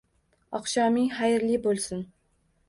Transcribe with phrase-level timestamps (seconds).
[0.59, 2.03] Oqshoming xayrli bo'lsin!